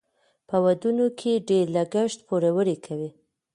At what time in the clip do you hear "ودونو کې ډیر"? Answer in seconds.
0.65-1.65